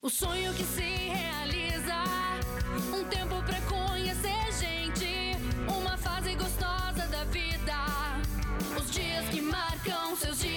[0.00, 2.04] O sonho que se realiza,
[2.96, 5.36] um tempo pra conhecer gente,
[5.66, 7.74] uma fase gostosa da vida.
[8.80, 10.47] Os dias que marcam seus dias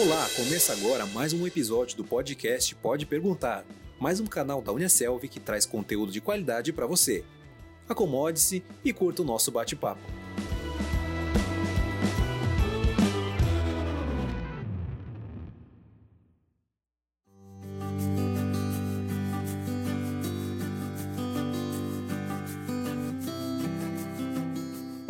[0.00, 3.64] Olá, começa agora mais um episódio do podcast Pode Perguntar,
[3.98, 7.24] mais um canal da Uniaselv que traz conteúdo de qualidade para você.
[7.88, 10.00] Acomode-se e curta o nosso bate-papo.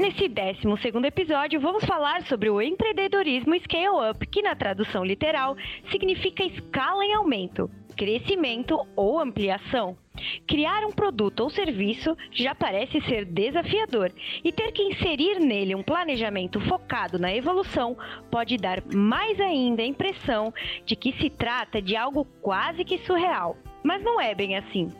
[0.09, 5.55] Nesse 12 episódio, vamos falar sobre o empreendedorismo Scale Up, que na tradução literal
[5.91, 9.99] significa escala em aumento, crescimento ou ampliação.
[10.47, 14.11] Criar um produto ou serviço já parece ser desafiador
[14.43, 17.95] e ter que inserir nele um planejamento focado na evolução
[18.31, 20.55] pode dar mais ainda a impressão
[20.87, 23.59] de que se trata de algo quase que surreal.
[23.85, 24.91] Mas não é bem assim.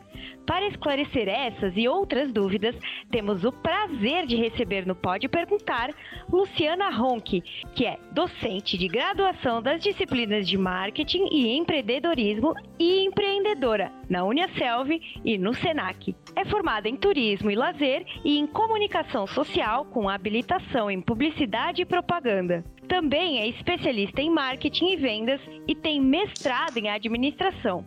[0.49, 2.75] Para esclarecer essas e outras dúvidas,
[3.11, 5.91] temos o prazer de receber no Pode Perguntar
[6.27, 7.43] Luciana Ronck,
[7.75, 14.99] que é docente de graduação das disciplinas de Marketing e Empreendedorismo e empreendedora na Uniaselv
[15.23, 16.15] e no Senac.
[16.35, 21.85] É formada em Turismo e Lazer e em Comunicação Social com habilitação em Publicidade e
[21.85, 22.65] Propaganda.
[22.89, 27.85] Também é especialista em marketing e vendas e tem mestrado em administração.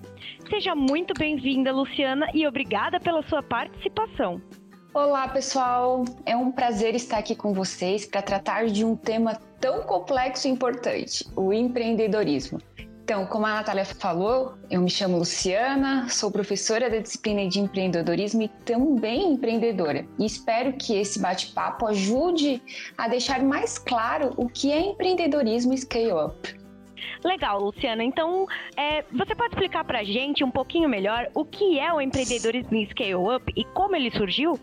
[0.48, 4.40] Seja muito bem-vinda, Luciana, e obrigada pela sua participação.
[4.94, 6.04] Olá, pessoal!
[6.24, 10.50] É um prazer estar aqui com vocês para tratar de um tema tão complexo e
[10.50, 12.60] importante: o empreendedorismo.
[13.12, 18.40] Então, como a Natália falou, eu me chamo Luciana, sou professora da disciplina de empreendedorismo
[18.40, 20.06] e também empreendedora.
[20.18, 22.62] E espero que esse bate-papo ajude
[22.96, 26.58] a deixar mais claro o que é empreendedorismo scale-up.
[27.22, 28.02] Legal, Luciana.
[28.02, 28.46] Então,
[28.78, 32.82] é, você pode explicar para a gente um pouquinho melhor o que é o empreendedorismo
[32.92, 34.58] scale-up e como ele surgiu?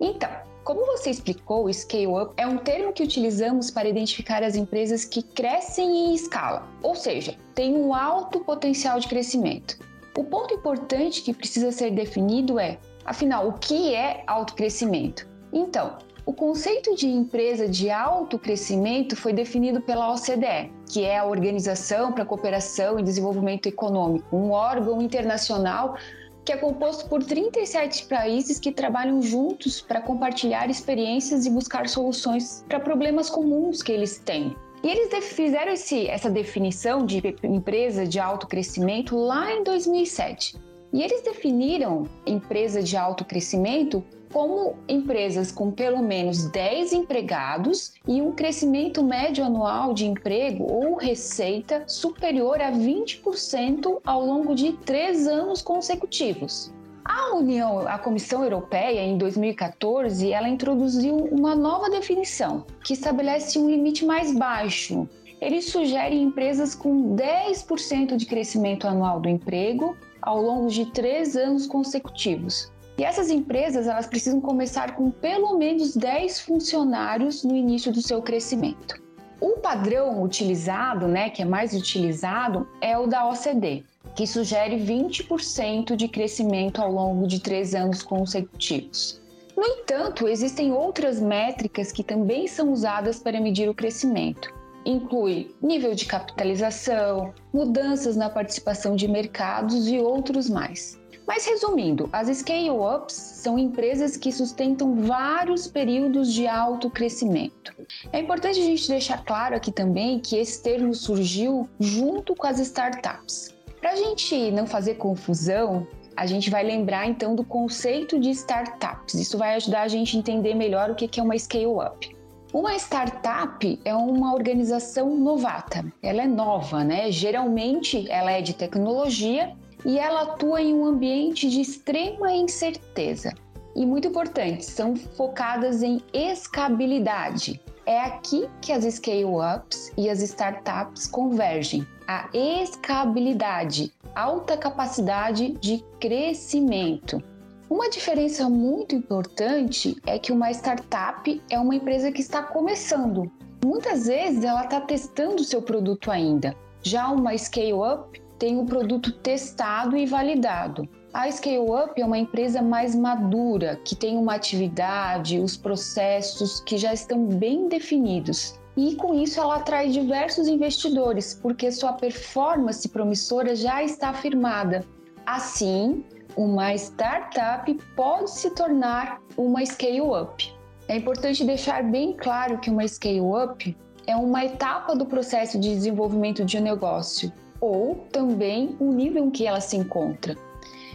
[0.00, 0.30] Então,
[0.64, 5.04] como você explicou, o scale up é um termo que utilizamos para identificar as empresas
[5.04, 9.78] que crescem em escala, ou seja, têm um alto potencial de crescimento.
[10.16, 15.26] O ponto importante que precisa ser definido é, afinal, o que é alto crescimento?
[15.52, 21.24] Então, o conceito de empresa de alto crescimento foi definido pela OCDE, que é a
[21.24, 25.96] Organização para a Cooperação e Desenvolvimento Econômico, um órgão internacional
[26.44, 32.64] que é composto por 37 países que trabalham juntos para compartilhar experiências e buscar soluções
[32.68, 34.56] para problemas comuns que eles têm.
[34.82, 40.56] E eles fizeram esse, essa definição de empresa de alto crescimento lá em 2007.
[40.92, 48.22] E eles definiram empresa de alto crescimento como empresas com pelo menos 10 empregados e
[48.22, 55.26] um crescimento médio anual de emprego ou receita superior a 20% ao longo de três
[55.26, 56.72] anos consecutivos.
[57.04, 63.68] A União, a Comissão Europeia, em 2014, ela introduziu uma nova definição que estabelece um
[63.68, 65.08] limite mais baixo.
[65.40, 71.66] Ele sugere empresas com 10% de crescimento anual do emprego ao longo de três anos
[71.66, 72.70] consecutivos.
[73.00, 78.20] E essas empresas elas precisam começar com pelo menos 10 funcionários no início do seu
[78.20, 79.02] crescimento.
[79.40, 85.96] O padrão utilizado, né, que é mais utilizado, é o da OCDE, que sugere 20%
[85.96, 89.18] de crescimento ao longo de três anos consecutivos.
[89.56, 94.52] No entanto, existem outras métricas que também são usadas para medir o crescimento.
[94.84, 100.99] Inclui nível de capitalização, mudanças na participação de mercados e outros mais.
[101.30, 107.72] Mas resumindo, as scale-ups são empresas que sustentam vários períodos de alto crescimento.
[108.12, 112.58] É importante a gente deixar claro aqui também que esse termo surgiu junto com as
[112.58, 113.54] startups.
[113.80, 115.86] Para a gente não fazer confusão,
[116.16, 119.14] a gente vai lembrar então do conceito de startups.
[119.14, 122.10] Isso vai ajudar a gente a entender melhor o que é uma scale-up.
[122.52, 127.12] Uma startup é uma organização novata, ela é nova, né?
[127.12, 133.32] Geralmente ela é de tecnologia e ela atua em um ambiente de extrema incerteza.
[133.74, 137.60] E muito importante, são focadas em escabilidade.
[137.86, 141.86] É aqui que as scale-ups e as startups convergem.
[142.06, 147.22] A escabilidade, alta capacidade de crescimento.
[147.68, 153.30] Uma diferença muito importante é que uma startup é uma empresa que está começando.
[153.64, 156.56] Muitas vezes ela está testando seu produto ainda.
[156.82, 160.88] Já uma scale-up tem o produto testado e validado.
[161.12, 166.78] A Scale Up é uma empresa mais madura, que tem uma atividade, os processos que
[166.78, 168.58] já estão bem definidos.
[168.76, 174.86] E com isso ela atrai diversos investidores, porque sua performance promissora já está afirmada.
[175.26, 176.02] Assim,
[176.34, 180.50] uma startup pode se tornar uma scale up.
[180.88, 183.76] É importante deixar bem claro que uma scale up
[184.06, 189.30] é uma etapa do processo de desenvolvimento de um negócio ou também o nível em
[189.30, 190.36] que ela se encontra.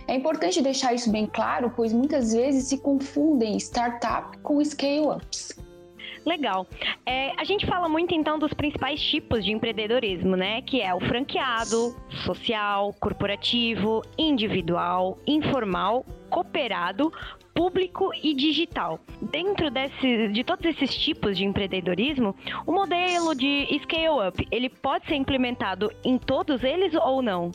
[0.07, 5.56] É importante deixar isso bem claro, pois muitas vezes se confundem startup com scale-ups.
[6.25, 6.67] Legal.
[7.06, 10.62] É, a gente fala muito então dos principais tipos de empreendedorismo, né?
[10.63, 11.95] Que é o franqueado,
[12.25, 17.12] social, corporativo, individual, informal, cooperado,
[17.55, 18.99] público e digital.
[19.21, 22.35] Dentro desse, de todos esses tipos de empreendedorismo,
[22.67, 27.51] o modelo de scale-up, ele pode ser implementado em todos eles ou não?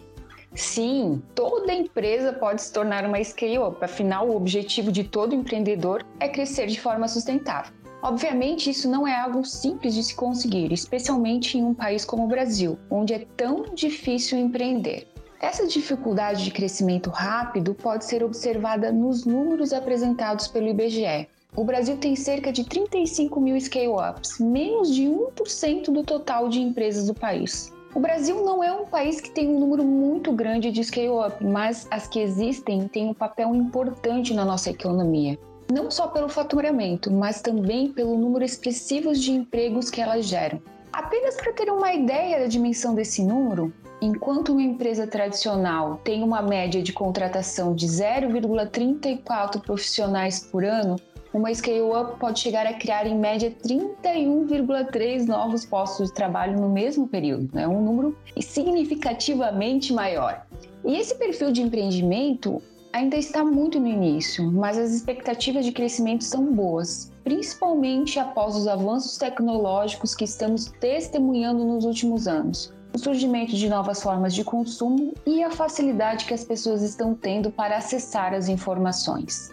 [0.55, 6.29] Sim, toda empresa pode se tornar uma scale-up, afinal, o objetivo de todo empreendedor é
[6.29, 7.73] crescer de forma sustentável.
[8.03, 12.29] Obviamente, isso não é algo simples de se conseguir, especialmente em um país como o
[12.29, 15.07] Brasil, onde é tão difícil empreender.
[15.41, 21.27] Essa dificuldade de crescimento rápido pode ser observada nos números apresentados pelo IBGE.
[21.57, 27.07] O Brasil tem cerca de 35 mil scale-ups, menos de 1% do total de empresas
[27.07, 27.73] do país.
[27.95, 31.89] O Brasil não é um país que tem um número muito grande de scale-up, mas
[31.91, 35.39] as que existem têm um papel importante na nossa economia
[35.73, 40.61] não só pelo faturamento, mas também pelo número expressivo de empregos que elas geram.
[40.93, 46.41] Apenas para ter uma ideia da dimensão desse número, enquanto uma empresa tradicional tem uma
[46.41, 50.97] média de contratação de 0,34 profissionais por ano,
[51.33, 57.07] uma scale-up pode chegar a criar em média 31,3 novos postos de trabalho no mesmo
[57.07, 57.69] período, é né?
[57.69, 60.45] um número significativamente maior.
[60.85, 62.61] E esse perfil de empreendimento
[62.93, 68.67] ainda está muito no início, mas as expectativas de crescimento são boas, principalmente após os
[68.67, 72.73] avanços tecnológicos que estamos testemunhando nos últimos anos.
[72.93, 77.51] O surgimento de novas formas de consumo e a facilidade que as pessoas estão tendo
[77.51, 79.53] para acessar as informações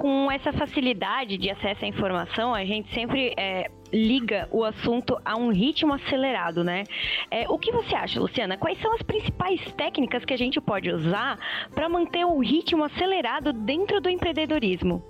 [0.00, 5.36] com essa facilidade de acesso à informação, a gente sempre é, liga o assunto a
[5.36, 6.84] um ritmo acelerado, né?
[7.30, 8.56] É, o que você acha, Luciana?
[8.56, 11.36] Quais são as principais técnicas que a gente pode usar
[11.74, 15.02] para manter o ritmo acelerado dentro do empreendedorismo?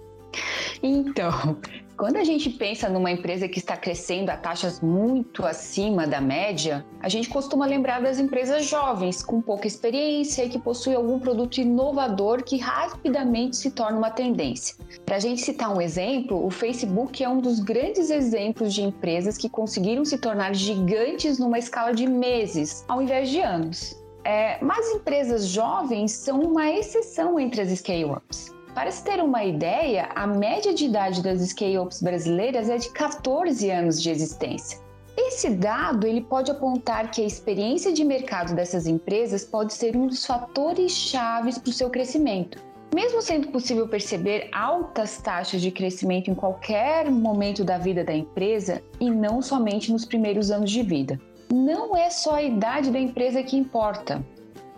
[0.82, 1.58] Então,
[1.98, 6.86] quando a gente pensa numa empresa que está crescendo a taxas muito acima da média,
[7.00, 11.58] a gente costuma lembrar das empresas jovens, com pouca experiência e que possuem algum produto
[11.58, 14.76] inovador que rapidamente se torna uma tendência.
[15.04, 19.36] Para a gente citar um exemplo, o Facebook é um dos grandes exemplos de empresas
[19.36, 24.00] que conseguiram se tornar gigantes numa escala de meses, ao invés de anos.
[24.22, 28.56] É, mas empresas jovens são uma exceção entre as scale-ups.
[28.78, 33.68] Para se ter uma ideia, a média de idade das scale-ups brasileiras é de 14
[33.72, 34.78] anos de existência.
[35.16, 40.06] Esse dado ele pode apontar que a experiência de mercado dessas empresas pode ser um
[40.06, 42.62] dos fatores chaves para o seu crescimento.
[42.94, 48.80] Mesmo sendo possível perceber altas taxas de crescimento em qualquer momento da vida da empresa
[49.00, 51.20] e não somente nos primeiros anos de vida.
[51.52, 54.24] Não é só a idade da empresa que importa.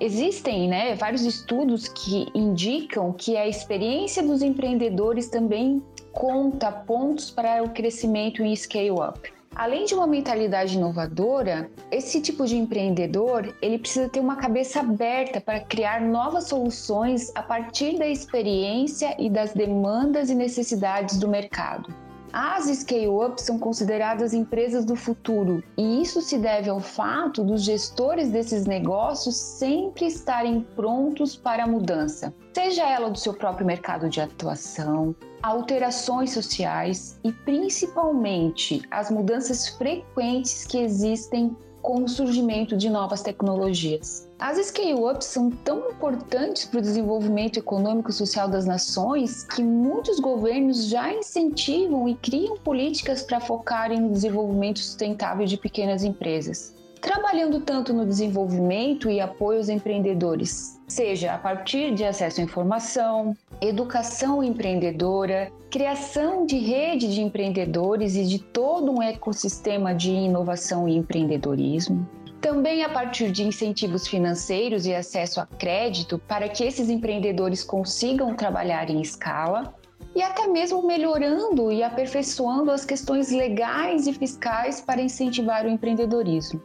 [0.00, 7.62] Existem né, vários estudos que indicam que a experiência dos empreendedores também conta pontos para
[7.62, 9.30] o crescimento em scale-up.
[9.54, 15.38] Além de uma mentalidade inovadora, esse tipo de empreendedor ele precisa ter uma cabeça aberta
[15.38, 21.92] para criar novas soluções a partir da experiência e das demandas e necessidades do mercado.
[22.32, 28.30] As scale-ups são consideradas empresas do futuro, e isso se deve ao fato dos gestores
[28.30, 34.20] desses negócios sempre estarem prontos para a mudança, seja ela do seu próprio mercado de
[34.20, 43.22] atuação, alterações sociais e principalmente as mudanças frequentes que existem com o surgimento de novas
[43.22, 44.28] tecnologias.
[44.38, 50.18] As scale-ups são tão importantes para o desenvolvimento econômico e social das nações que muitos
[50.18, 56.74] governos já incentivam e criam políticas para focarem no desenvolvimento sustentável de pequenas empresas.
[57.00, 63.36] Trabalhando tanto no desenvolvimento e apoio aos empreendedores, seja a partir de acesso à informação,
[63.60, 70.96] educação empreendedora, criação de rede de empreendedores e de todo um ecossistema de inovação e
[70.96, 72.06] empreendedorismo.
[72.40, 78.34] Também a partir de incentivos financeiros e acesso a crédito para que esses empreendedores consigam
[78.34, 79.74] trabalhar em escala
[80.16, 86.60] e até mesmo melhorando e aperfeiçoando as questões legais e fiscais para incentivar o empreendedorismo.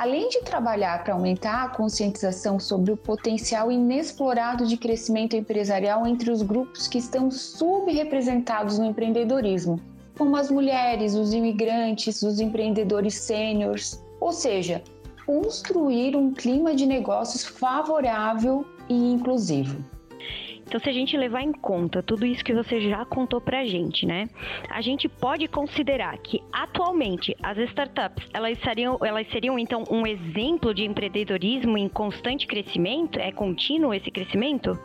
[0.00, 6.30] Além de trabalhar para aumentar a conscientização sobre o potencial inexplorado de crescimento empresarial entre
[6.30, 9.78] os grupos que estão subrepresentados no empreendedorismo,
[10.16, 14.82] como as mulheres, os imigrantes, os empreendedores sêniores, ou seja,
[15.26, 19.84] construir um clima de negócios favorável e inclusivo.
[20.70, 24.06] Então, se a gente levar em conta tudo isso que você já contou pra gente,
[24.06, 24.28] né?
[24.70, 30.72] A gente pode considerar que atualmente as startups, elas seriam, elas seriam então um exemplo
[30.72, 33.18] de empreendedorismo em constante crescimento?
[33.18, 34.78] É contínuo esse crescimento?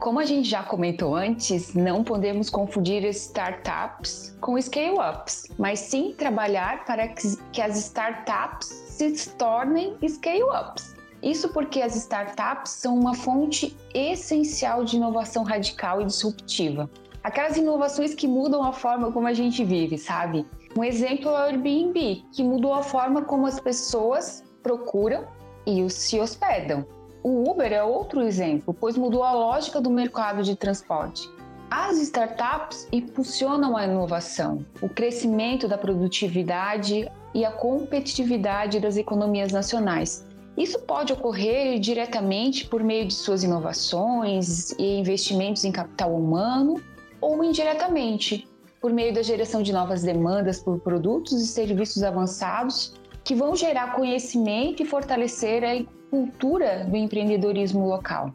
[0.00, 6.84] Como a gente já comentou antes, não podemos confundir startups com scale-ups, mas sim trabalhar
[6.86, 10.89] para que as startups se tornem scale-ups.
[11.22, 16.88] Isso porque as startups são uma fonte essencial de inovação radical e disruptiva.
[17.22, 20.46] Aquelas inovações que mudam a forma como a gente vive, sabe?
[20.76, 25.26] Um exemplo é o Airbnb, que mudou a forma como as pessoas procuram
[25.66, 26.86] e se hospedam.
[27.22, 31.28] O Uber é outro exemplo, pois mudou a lógica do mercado de transporte.
[31.70, 40.26] As startups impulsionam a inovação, o crescimento da produtividade e a competitividade das economias nacionais,
[40.60, 46.82] isso pode ocorrer diretamente por meio de suas inovações e investimentos em capital humano,
[47.18, 48.46] ou indiretamente,
[48.78, 53.94] por meio da geração de novas demandas por produtos e serviços avançados que vão gerar
[53.94, 58.30] conhecimento e fortalecer a cultura do empreendedorismo local.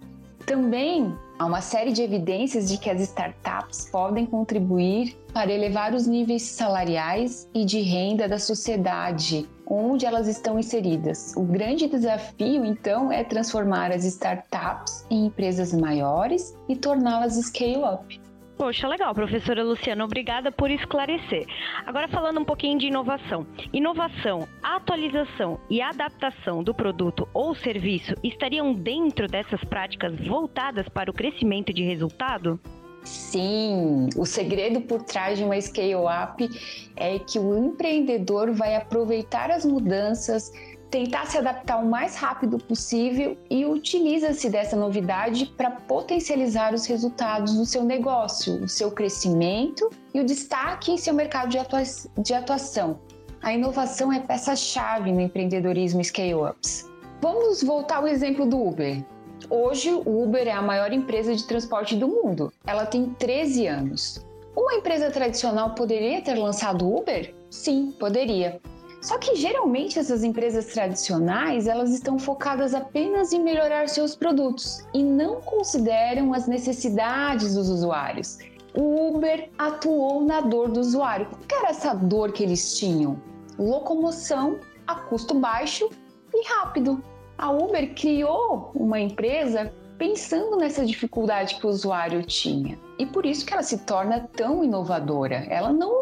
[0.48, 6.08] Também há uma série de evidências de que as startups podem contribuir para elevar os
[6.08, 11.34] níveis salariais e de renda da sociedade onde elas estão inseridas.
[11.36, 18.25] O grande desafio, então, é transformar as startups em empresas maiores e torná-las scale-up.
[18.58, 21.46] Poxa, legal, professora Luciana, obrigada por esclarecer.
[21.86, 23.46] Agora falando um pouquinho de inovação.
[23.74, 31.14] Inovação, atualização e adaptação do produto ou serviço estariam dentro dessas práticas voltadas para o
[31.14, 32.58] crescimento de resultado?
[33.04, 36.50] Sim, o segredo por trás de uma scale-up
[36.96, 40.52] é que o empreendedor vai aproveitar as mudanças,
[40.96, 47.54] tentar se adaptar o mais rápido possível e utiliza-se dessa novidade para potencializar os resultados
[47.58, 51.84] do seu negócio, o seu crescimento e o destaque em seu mercado de, atua
[52.18, 52.98] de atuação.
[53.44, 56.90] A inovação é peça-chave no empreendedorismo scale-ups.
[57.20, 59.04] Vamos voltar ao exemplo do Uber.
[59.50, 62.54] Hoje, o Uber é a maior empresa de transporte do mundo.
[62.66, 64.26] Ela tem 13 anos.
[64.56, 67.36] Uma empresa tradicional poderia ter lançado o Uber?
[67.50, 68.62] Sim, poderia.
[69.06, 75.04] Só que geralmente essas empresas tradicionais, elas estão focadas apenas em melhorar seus produtos e
[75.04, 78.40] não consideram as necessidades dos usuários.
[78.74, 81.28] O Uber atuou na dor do usuário.
[81.48, 83.22] Qual era essa dor que eles tinham?
[83.60, 85.88] Locomoção a custo baixo
[86.34, 87.00] e rápido.
[87.38, 92.78] A Uber criou uma empresa pensando nessa dificuldade que o usuário tinha.
[92.98, 95.46] E por isso que ela se torna tão inovadora.
[95.50, 96.00] Ela não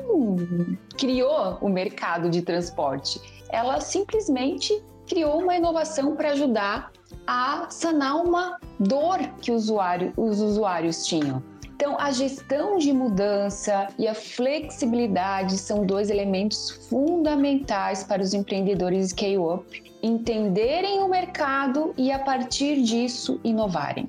[0.98, 3.20] criou o mercado de transporte,
[3.50, 6.92] ela simplesmente criou uma inovação para ajudar
[7.28, 11.44] a sanar uma dor que usuário, os usuários tinham.
[11.75, 19.10] Então, a gestão de mudança e a flexibilidade são dois elementos fundamentais para os empreendedores
[19.10, 24.08] scale-up entenderem o mercado e, a partir disso, inovarem.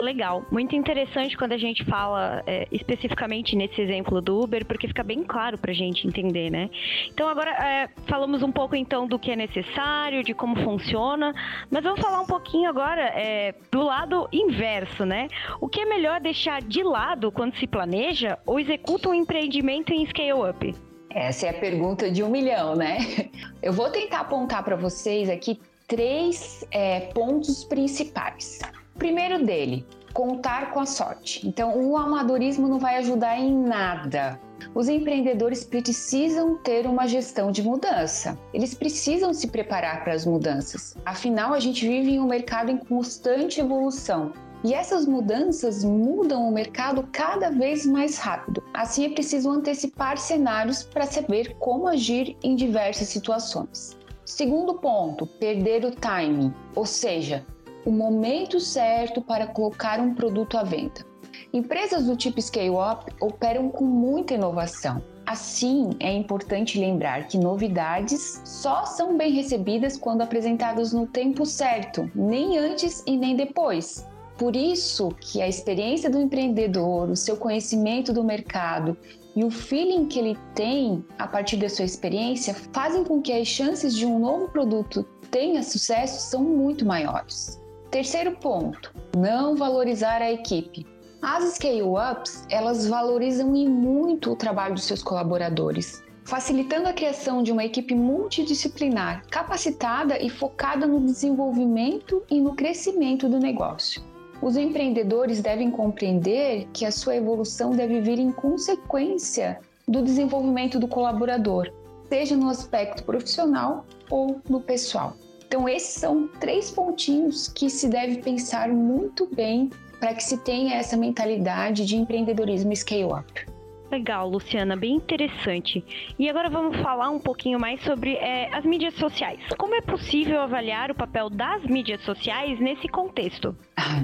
[0.00, 5.02] Legal, muito interessante quando a gente fala é, especificamente nesse exemplo do Uber, porque fica
[5.02, 6.70] bem claro para a gente entender, né?
[7.08, 11.34] Então agora é, falamos um pouco então do que é necessário, de como funciona,
[11.68, 15.26] mas vamos falar um pouquinho agora é, do lado inverso, né?
[15.60, 20.06] O que é melhor deixar de lado quando se planeja ou executa um empreendimento em
[20.06, 20.74] scale-up?
[21.10, 22.98] Essa é a pergunta de um milhão, né?
[23.60, 28.60] Eu vou tentar apontar para vocês aqui três é, pontos principais.
[28.98, 31.46] Primeiro dele, contar com a sorte.
[31.46, 34.40] Então, o amadorismo não vai ajudar em nada.
[34.74, 38.36] Os empreendedores precisam ter uma gestão de mudança.
[38.52, 40.96] Eles precisam se preparar para as mudanças.
[41.06, 44.32] Afinal, a gente vive em um mercado em constante evolução.
[44.64, 48.64] E essas mudanças mudam o mercado cada vez mais rápido.
[48.74, 53.96] Assim, é preciso antecipar cenários para saber como agir em diversas situações.
[54.24, 57.46] Segundo ponto, perder o timing, ou seja,
[57.84, 61.06] o momento certo para colocar um produto à venda.
[61.52, 65.02] Empresas do tipo scale-up operam com muita inovação.
[65.24, 72.10] Assim, é importante lembrar que novidades só são bem recebidas quando apresentadas no tempo certo,
[72.14, 74.06] nem antes e nem depois.
[74.38, 78.96] Por isso que a experiência do empreendedor, o seu conhecimento do mercado
[79.34, 83.48] e o feeling que ele tem a partir da sua experiência fazem com que as
[83.48, 87.60] chances de um novo produto tenha sucesso são muito maiores.
[87.90, 90.86] Terceiro ponto, não valorizar a equipe.
[91.22, 97.50] As scale-ups, elas valorizam e muito o trabalho dos seus colaboradores, facilitando a criação de
[97.50, 104.02] uma equipe multidisciplinar, capacitada e focada no desenvolvimento e no crescimento do negócio.
[104.42, 110.86] Os empreendedores devem compreender que a sua evolução deve vir em consequência do desenvolvimento do
[110.86, 111.72] colaborador,
[112.10, 115.16] seja no aspecto profissional ou no pessoal.
[115.48, 120.74] Então, esses são três pontinhos que se deve pensar muito bem para que se tenha
[120.74, 123.46] essa mentalidade de empreendedorismo scale-up.
[123.90, 125.82] Legal, Luciana, bem interessante.
[126.18, 129.40] E agora vamos falar um pouquinho mais sobre é, as mídias sociais.
[129.56, 133.56] Como é possível avaliar o papel das mídias sociais nesse contexto?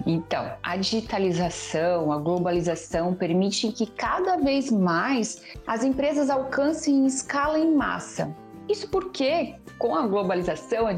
[0.06, 7.74] Então, a digitalização, a globalização permitem que cada vez mais as empresas alcancem escala em
[7.74, 8.34] massa.
[8.68, 10.92] Isso porque, com a globalização, a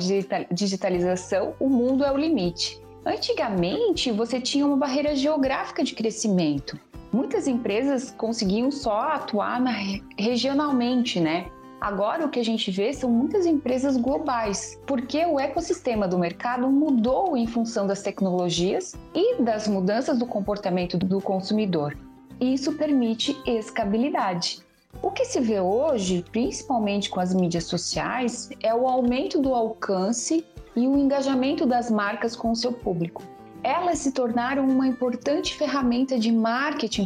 [0.51, 2.81] digitalização, o mundo é o limite.
[3.05, 6.79] Antigamente, você tinha uma barreira geográfica de crescimento
[7.17, 9.73] muitas empresas conseguiam só atuar na,
[10.19, 11.47] regionalmente, né?
[11.81, 16.69] Agora o que a gente vê são muitas empresas globais, porque o ecossistema do mercado
[16.69, 21.97] mudou em função das tecnologias e das mudanças do comportamento do consumidor.
[22.41, 24.66] Isso permite escabilidade.
[25.03, 30.45] O que se vê hoje, principalmente com as mídias sociais, é o aumento do alcance
[30.75, 33.23] e o engajamento das marcas com o seu público
[33.67, 37.05] elas se tornaram uma importante ferramenta de marketing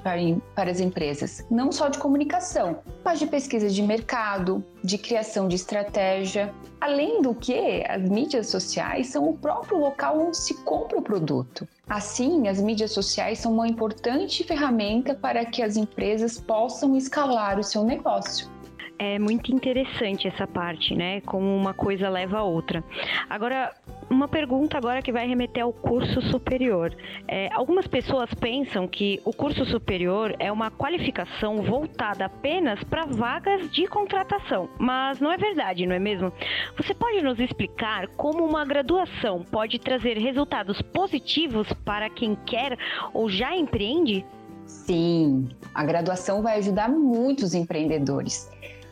[0.54, 5.56] para, as empresas, não só de comunicação, mas de pesquisa de mercado, de criação de
[5.56, 6.52] estratégia.
[6.78, 11.66] Além do que, as mídias sociais são o próprio local onde se compra o produto.
[11.88, 17.64] Assim, as mídias sociais são uma importante ferramenta para que as empresas possam escalar o
[17.64, 18.59] seu negócio
[19.00, 21.22] é muito interessante essa parte, né?
[21.22, 22.84] Como uma coisa leva a outra.
[23.30, 23.74] Agora,
[24.10, 26.94] uma pergunta agora que vai remeter ao curso superior.
[27.26, 33.70] É, algumas pessoas pensam que o curso superior é uma qualificação voltada apenas para vagas
[33.70, 36.30] de contratação, mas não é verdade, não é mesmo?
[36.76, 42.76] Você pode nos explicar como uma graduação pode trazer resultados positivos para quem quer
[43.14, 44.26] ou já empreende?
[44.66, 48.50] Sim, a graduação vai ajudar muitos empreendedores.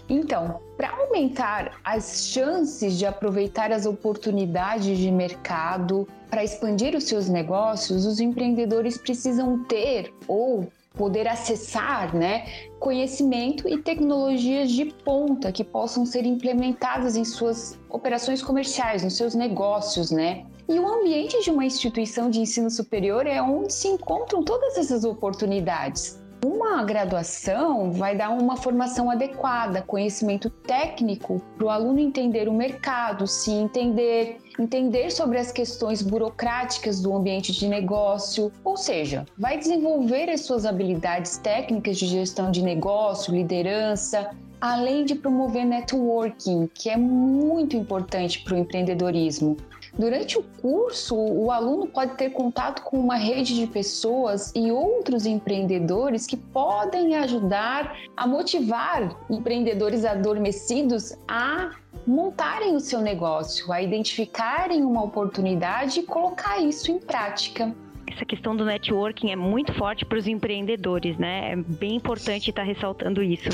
[0.08, 7.28] Então, para aumentar as chances de aproveitar as oportunidades de mercado, para expandir os seus
[7.28, 12.46] negócios, os empreendedores precisam ter ou poder acessar né,
[12.80, 19.34] conhecimento e tecnologias de ponta que possam ser implementadas em suas operações comerciais, nos seus
[19.34, 20.44] negócios, né?
[20.68, 25.04] E o ambiente de uma instituição de ensino superior é onde se encontram todas essas
[25.04, 26.18] oportunidades.
[26.44, 33.26] Uma graduação vai dar uma formação adequada, conhecimento técnico para o aluno entender o mercado,
[33.26, 40.30] se entender, entender sobre as questões burocráticas do ambiente de negócio, ou seja, vai desenvolver
[40.30, 46.96] as suas habilidades técnicas de gestão de negócio, liderança, além de promover networking, que é
[46.96, 49.56] muito importante para o empreendedorismo.
[49.96, 55.26] Durante o curso, o aluno pode ter contato com uma rede de pessoas e outros
[55.26, 61.70] empreendedores que podem ajudar a motivar empreendedores adormecidos a
[62.06, 67.74] montarem o seu negócio, a identificarem uma oportunidade e colocar isso em prática
[68.08, 71.52] essa questão do networking é muito forte para os empreendedores, né?
[71.52, 73.48] É bem importante estar tá ressaltando isso.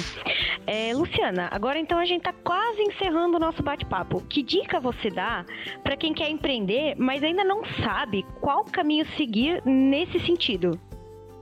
[0.67, 4.23] É, Luciana, agora então a gente está quase encerrando o nosso bate-papo.
[4.29, 5.45] Que dica você dá
[5.83, 10.79] para quem quer empreender, mas ainda não sabe qual caminho seguir nesse sentido?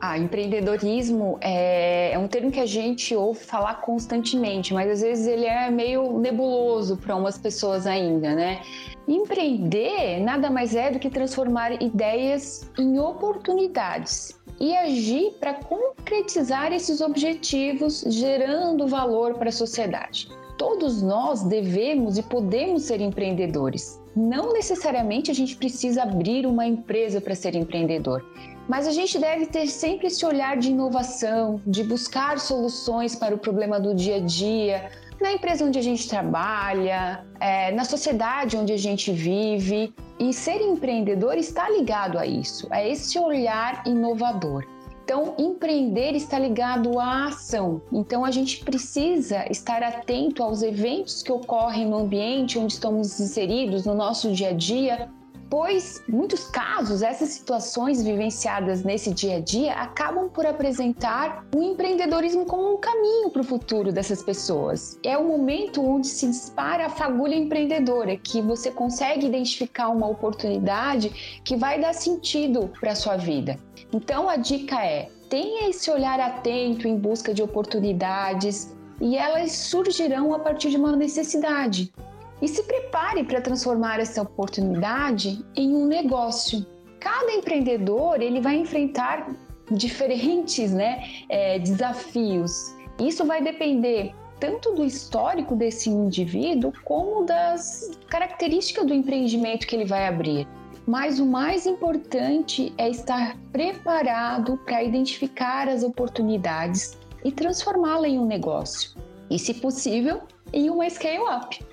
[0.05, 5.29] Ah, empreendedorismo é, é, um termo que a gente ouve falar constantemente, mas às vezes
[5.29, 8.63] ele é meio nebuloso para umas pessoas ainda, né?
[9.07, 17.01] Empreender nada mais é do que transformar ideias em oportunidades e agir para concretizar esses
[17.01, 20.29] objetivos, gerando valor para a sociedade.
[20.59, 24.03] Todos nós devemos e podemos ser empreendedores.
[24.17, 28.23] Não necessariamente a gente precisa abrir uma empresa para ser empreendedor.
[28.73, 33.39] Mas a gente deve ter sempre esse olhar de inovação, de buscar soluções para o
[33.39, 38.73] problema do dia a dia, na empresa onde a gente trabalha, é, na sociedade onde
[38.73, 39.93] a gente vive.
[40.19, 44.67] E ser empreendedor está ligado a isso, a esse olhar inovador.
[45.05, 47.83] Então, empreender está ligado à ação.
[47.93, 53.85] Então, a gente precisa estar atento aos eventos que ocorrem no ambiente onde estamos inseridos,
[53.85, 55.11] no nosso dia a dia,
[55.53, 62.47] pois muitos casos essas situações vivenciadas nesse dia a dia acabam por apresentar o empreendedorismo
[62.47, 64.99] como um caminho para o futuro dessas pessoas.
[65.05, 71.41] É o momento onde se dispara a fagulha empreendedora, que você consegue identificar uma oportunidade
[71.45, 73.59] que vai dar sentido para a sua vida.
[73.93, 80.33] Então a dica é: tenha esse olhar atento em busca de oportunidades e elas surgirão
[80.33, 81.93] a partir de uma necessidade
[82.43, 86.67] e se prepare para transformar essa oportunidade em um negócio.
[86.99, 89.29] Cada empreendedor ele vai enfrentar
[89.71, 92.75] diferentes né, é, desafios.
[93.01, 99.85] Isso vai depender tanto do histórico desse indivíduo como das características do empreendimento que ele
[99.85, 100.49] vai abrir.
[100.85, 108.27] Mas o mais importante é estar preparado para identificar as oportunidades e transformá-la em um
[108.27, 108.91] negócio.
[109.31, 111.65] E, se possível, em uma scale-up.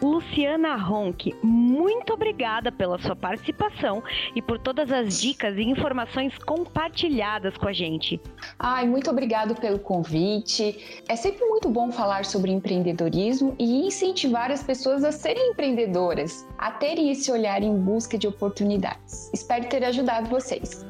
[0.00, 4.02] Luciana Ronck, muito obrigada pela sua participação
[4.34, 8.20] e por todas as dicas e informações compartilhadas com a gente.
[8.58, 11.02] Ai, muito obrigado pelo convite.
[11.08, 16.70] É sempre muito bom falar sobre empreendedorismo e incentivar as pessoas a serem empreendedoras, a
[16.70, 19.30] terem esse olhar em busca de oportunidades.
[19.32, 20.84] Espero ter ajudado vocês.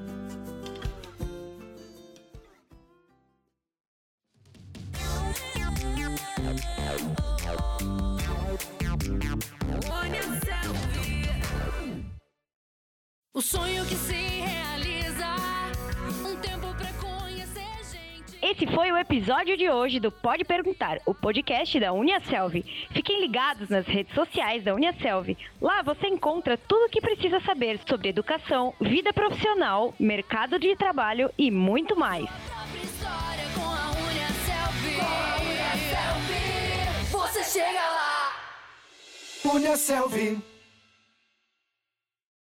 [13.36, 15.26] O sonho que se realiza,
[16.26, 18.38] um tempo pra conhecer gente.
[18.40, 22.64] Esse foi o episódio de hoje do Pode Perguntar, o podcast da Uniaselv.
[22.92, 25.36] Fiquem ligados nas redes sociais da Uniaselv.
[25.60, 31.30] Lá você encontra tudo o que precisa saber sobre educação, vida profissional, mercado de trabalho
[31.36, 32.24] e muito mais.
[37.12, 38.32] Você chega lá.
[39.44, 40.55] Unha Selvi.